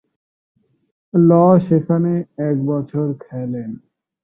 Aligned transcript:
ল 1.13 1.29
সেখানে 1.67 2.11
একবছর 2.49 3.07
খেলেন। 3.19 3.69